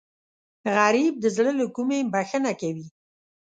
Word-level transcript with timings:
غریب 0.77 1.13
د 1.19 1.25
زړه 1.35 1.51
له 1.59 1.65
کومې 1.75 1.99
بښنه 2.13 2.51
کوي 2.61 2.87